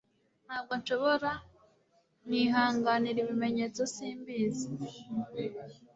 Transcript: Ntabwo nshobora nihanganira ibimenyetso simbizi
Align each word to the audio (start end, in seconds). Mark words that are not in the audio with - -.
Ntabwo 0.45 0.73
nshobora 0.79 1.31
nihanganira 2.27 3.17
ibimenyetso 3.21 3.81
simbizi 3.93 4.67